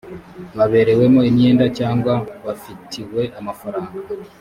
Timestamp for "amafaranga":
3.39-3.95